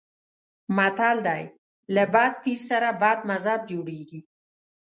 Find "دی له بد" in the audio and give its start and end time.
1.27-2.33